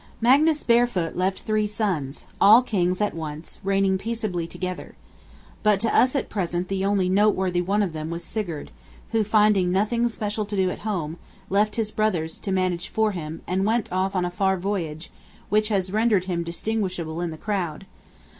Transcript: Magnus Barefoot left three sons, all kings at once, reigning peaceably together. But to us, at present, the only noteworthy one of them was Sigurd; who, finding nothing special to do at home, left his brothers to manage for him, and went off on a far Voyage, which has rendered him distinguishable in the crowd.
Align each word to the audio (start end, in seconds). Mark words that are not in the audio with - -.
Magnus 0.19 0.63
Barefoot 0.63 1.15
left 1.15 1.41
three 1.41 1.67
sons, 1.67 2.25
all 2.41 2.63
kings 2.63 3.01
at 3.01 3.13
once, 3.13 3.59
reigning 3.63 3.99
peaceably 3.99 4.47
together. 4.47 4.95
But 5.61 5.79
to 5.81 5.95
us, 5.95 6.15
at 6.15 6.27
present, 6.27 6.69
the 6.69 6.83
only 6.83 7.07
noteworthy 7.07 7.61
one 7.61 7.83
of 7.83 7.93
them 7.93 8.09
was 8.09 8.23
Sigurd; 8.23 8.71
who, 9.11 9.23
finding 9.23 9.71
nothing 9.71 10.07
special 10.07 10.43
to 10.47 10.55
do 10.55 10.71
at 10.71 10.79
home, 10.79 11.17
left 11.51 11.75
his 11.75 11.91
brothers 11.91 12.39
to 12.39 12.51
manage 12.51 12.89
for 12.89 13.11
him, 13.11 13.41
and 13.45 13.63
went 13.63 13.91
off 13.91 14.15
on 14.15 14.25
a 14.25 14.31
far 14.31 14.57
Voyage, 14.57 15.11
which 15.49 15.67
has 15.67 15.93
rendered 15.93 16.23
him 16.23 16.41
distinguishable 16.43 17.21
in 17.21 17.29
the 17.29 17.37
crowd. 17.37 17.85